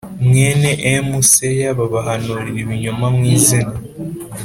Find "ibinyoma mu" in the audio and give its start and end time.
2.63-3.23